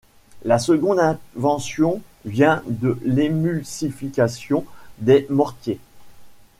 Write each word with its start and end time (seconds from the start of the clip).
La 0.45 0.57
seconde 0.57 0.97
invention 0.97 2.01
vient 2.25 2.63
de 2.65 2.97
l’émulsification 3.05 4.65
des 4.97 5.27
mortiers. 5.29 5.77